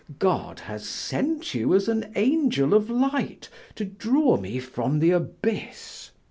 [0.17, 6.09] God has sent you as an angel of light to draw me from the abyss.